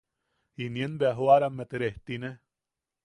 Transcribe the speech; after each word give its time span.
Inien 0.65 0.93
bea 1.03 1.11
joʼarammet 1.19 1.71
rejtine. 1.85 2.29